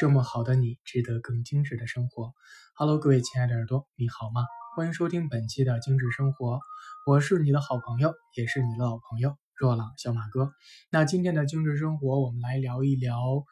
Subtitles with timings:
[0.00, 2.32] 这么好的你，值得更精致的生活。
[2.74, 4.40] Hello，各位亲爱的耳朵，你好吗？
[4.74, 6.58] 欢迎收听本期的精致生活，
[7.06, 10.52] 我是你的好朋友，也是你的老朋友若朗小马哥。
[10.90, 13.44] 那今天的精致生活，我们来聊一聊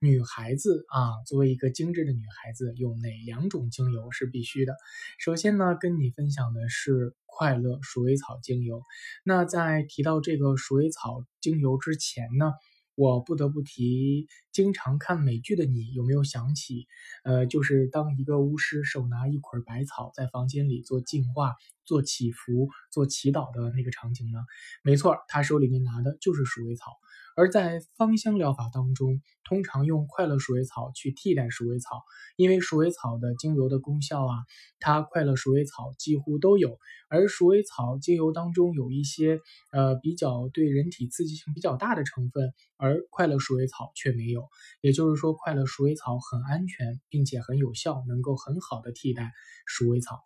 [0.00, 4.74] 女孩子啊，作为一个精致的女孩子，有哪两种精油是必须的？
[5.20, 8.82] 首先呢，跟你分享的是快乐鼠尾草精油。
[9.24, 12.52] 那在提到这个鼠尾草精油之前呢？
[12.96, 16.86] 我不得不提，经常看美剧的你有没有想起，
[17.24, 24.38] 呃，就是当一个巫师手拿一捆百草在房间里做净化、做祈福、做祈祷的那个场景呢？
[24.84, 26.92] 没错，他手里面拿的就是鼠尾草。
[27.36, 32.04] 而在芳香疗法当中，通常用快乐鼠尾草去替代鼠尾草，
[32.36, 34.36] 因为鼠尾草的精油的功效啊，
[34.78, 36.78] 它快乐鼠尾草几乎都有。
[37.08, 39.40] 而鼠尾草精油当中有一些
[39.72, 44.43] 呃比较对人体刺激性比较大的成分，而快乐鼠尾草却没有。
[44.80, 49.32] 也就是说，快乐鼠尾草很安全，并且很有效，能够很好的替代
[49.66, 50.20] 鼠尾草。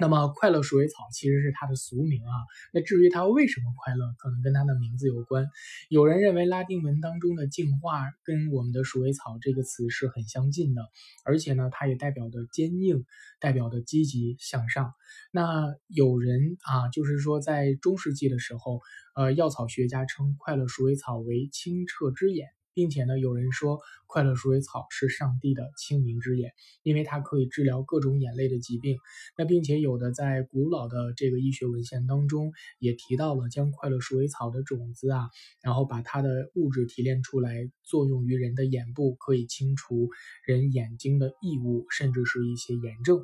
[0.00, 2.32] 那么，快乐鼠尾草其实是它的俗名啊。
[2.72, 5.46] 那至于它为什么快乐，可能跟它的名字有关。
[5.90, 10.82] 有人认为拉丁文当中的净化跟我们的鼠尾草这个词是很相近的，
[11.24, 13.04] 而且呢，它也代表的坚硬，
[13.40, 14.94] 代表的积极向上。
[15.32, 18.80] 那有人啊，就是说在中世纪的时候，
[19.16, 22.48] 呃，药草学家称快乐鼠尾草为清澈之眼。
[22.74, 28.98] 并且呢，有人说快乐鼠尾草是上帝的清明之眼，因为它可以治疗各种眼泪的疾病。
[29.36, 35.28] 那并且有的在古老的这个医学文献当中也提到了，将快乐鼠尾草的种子啊，
[35.62, 40.08] 然后把它的物质提炼出来，作用于人的眼部，可以清除
[40.44, 43.20] 人眼睛的异物，甚至是一些炎症。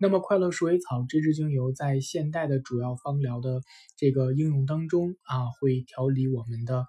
[0.00, 3.60] 那么快乐鼠尾草这支精油在现代的主要芳疗的
[3.96, 6.86] 这个应用当中啊，会调理我们的。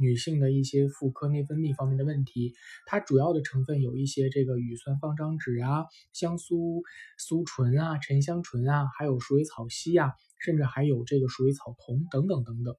[0.00, 2.54] 女性的一些妇科内分泌方面的问题，
[2.86, 5.84] 它主要的成分有一些这个乙酸芳樟酯啊、
[6.14, 6.82] 香苏
[7.18, 12.74] 苏醇啊、沉香醇啊，还有鼠尾草烯啊，甚至还有这个鼠尾草酮等等等等。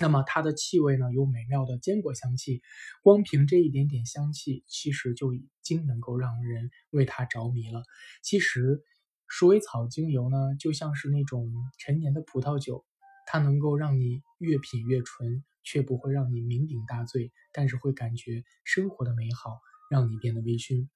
[0.00, 2.62] 那么它的气味呢，有美妙的坚果香气，
[3.02, 7.82] 光凭这一点点香气，其实就已经能够让人为它着迷了。
[8.22, 8.82] 其实
[9.26, 12.84] 鼠尾草精油呢，就像是那种陈年的葡萄酒，
[13.26, 15.44] 它能够让你越品越纯。
[15.68, 19.58] 却不会让你酩酊大醉，但是会感觉生活的美好，
[19.90, 20.86] 让你变得微醺。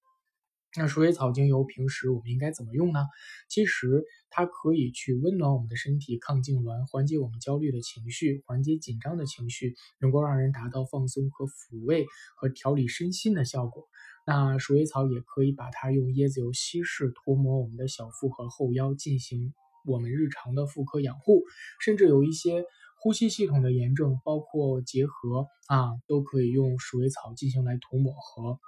[0.77, 3.01] 那鼠尾草精油平时我们应该怎么用呢？
[3.49, 13.89] 其实它可以去温暖我们的身体，抗痉挛，缓解我们焦虑的情绪，缓解紧张的情绪，能够让人达到放松和抚慰和调理身心的效果。
[14.25, 19.53] 那鼠尾草也可以把它用椰子油稀释，涂抹我们的小腹和后腰，进行
[19.85, 21.43] 我们日常的妇科养护，
[21.81, 22.65] 甚至有一些。
[23.03, 28.59] 呼吸系统的炎症，包括结核啊，都可以用鼠尾草进行来涂抹和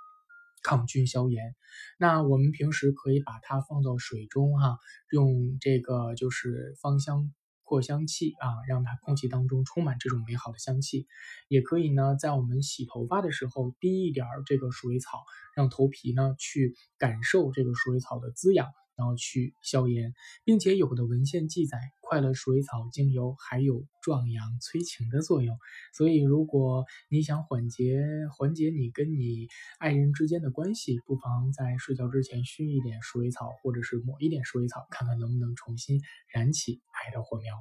[0.63, 1.55] 抗菌消炎。
[1.99, 4.79] 那我们平时可以把它放到水中哈，
[5.11, 7.31] 用这个就是芳香
[7.63, 11.07] 扩香器啊，让它空气当中充满这种美好的香气。
[11.49, 15.19] 也可以呢，在我们洗头发的时候滴一点这个鼠尾草，
[15.55, 18.71] 让头皮呢去感受这个鼠尾草的滋养。
[19.07, 20.15] 要去消炎，
[20.45, 25.59] 并且有的文献记载，快乐鼠尾草精油还有壮阳催情的作用。
[25.93, 28.03] 所以，如果你想缓解
[28.37, 29.49] 缓解你跟你
[29.79, 37.55] 爱人之间的关系，不妨在睡觉之前熏一点鼠尾草，或者是抹一点鼠尾草，看看能不能重新燃起爱的火苗。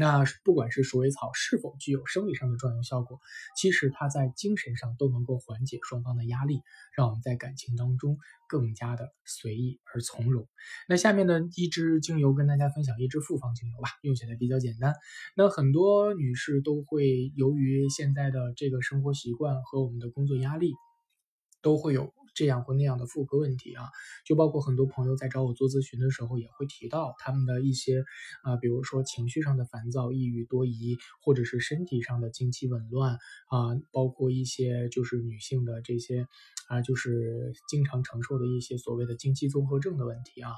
[0.00, 3.18] 那不管是鼠尾草是否具有生理上的壮阳效果，
[3.56, 6.62] 其实它在精神上都能够缓解双方的压力，
[6.96, 8.16] 让我们在感情当中
[8.48, 10.48] 更加的随意而从容。
[10.88, 14.94] 那下面的一支精油跟大家分享一支复方精油吧，用起来比较简单。
[15.34, 20.74] 那很多女士都会由于现在的这个生活习惯和我们的工作压力，
[21.60, 22.17] 都会有。
[22.38, 23.90] 这样或那样的妇科问题啊，
[24.24, 28.04] 就包括很多朋友在找我做咨询的时候，也会提到他们的一些
[28.44, 33.14] 啊，比如说情绪上的烦躁、抑郁多疑，或者是身体上的经期紊乱
[33.48, 36.28] 啊，包括一些就是女性的这些
[36.68, 40.52] 啊，就是经常承受的一些所谓的经期综合症的问题啊。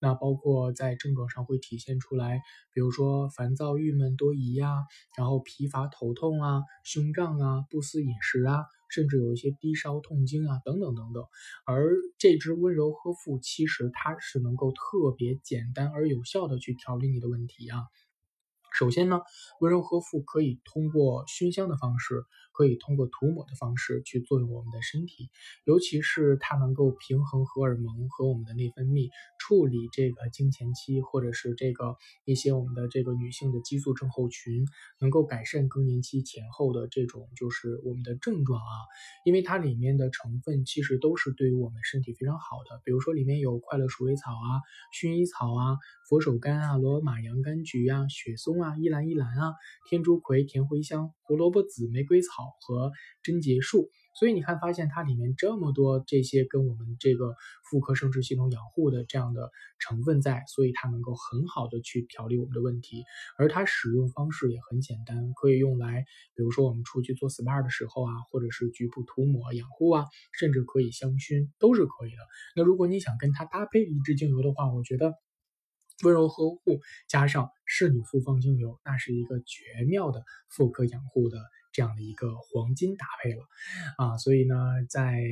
[0.00, 2.40] 那包括在症状上会体现出来，
[2.72, 4.84] 比如说烦躁、郁闷、多疑呀，
[5.16, 8.64] 然后疲乏、头痛啊，胸胀啊，不思饮食啊。
[8.88, 11.24] 甚至有一些低烧、痛经啊，等等等等。
[11.66, 17.82] 而这支温柔呵护，其实它是能够特别简单而有效的去调理你的问题啊。
[18.76, 19.22] 首先呢，
[19.60, 25.30] 温柔呵护可以通过熏香的方式，可以通过涂抹的方式去作用我们的身体，
[25.64, 29.08] 尤其是它能够平衡荷尔蒙和我们的内分泌，
[29.38, 31.96] 处理这个经前期或者是这个
[32.26, 34.66] 一些我们的这个女性的激素症候群，
[35.00, 38.76] 能够改善更年期前后的这种就是我们的症状啊，
[39.24, 44.60] 因为它里面的成分其实都是对于我们身体非常好的，比如说里面有快乐鼠尾草啊、
[44.92, 45.78] 薰衣草啊、
[46.10, 48.65] 佛手柑啊、罗马洋甘菊啊、雪松啊。
[48.66, 49.54] 啊，依兰依兰啊，
[49.88, 52.28] 天竺葵、甜茴香、胡萝卜籽、玫瑰草
[52.60, 52.90] 和
[53.22, 53.88] 贞节树。
[54.18, 57.34] 所以你看，发现它里面这么多这些跟我们这个
[57.70, 63.04] 妇科生殖系统养护的这样的成分在，所以它能够很好的去调理我们的问题。
[63.38, 72.16] 而它使用方式也很简单，可以用来，比如说我们出去做 SPA 的时候啊，或者是局部涂抹养护啊，甚至可以香薰，都是可以的。
[72.56, 75.12] 那如果你想跟它搭配一支精油的话，我觉得。
[76.04, 81.38] 温柔呵护加上仕女复方精油，那是一个绝妙的妇科养护的
[81.72, 83.44] 这样的一个黄金搭配了
[83.96, 84.18] 啊！
[84.18, 84.54] 所以呢，
[84.88, 85.22] 在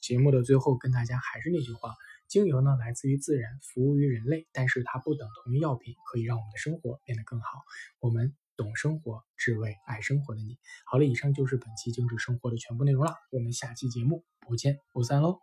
[0.00, 1.94] 节目的最后跟大家还是那句话，
[2.28, 7.46] 精油呢来自于自然，服务于人类，但是它不等同于药品，可以让我们的生活变得更好。
[8.00, 10.58] 我们懂生活，只为爱生活的你。
[10.86, 15.40] 好了，以上就是本期精致生活的全部内容了，我们下期节目不见不散喽！